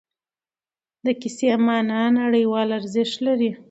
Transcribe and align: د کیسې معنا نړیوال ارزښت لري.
د 1.05 1.07
کیسې 1.21 1.49
معنا 1.67 2.01
نړیوال 2.19 2.69
ارزښت 2.79 3.17
لري. 3.27 3.51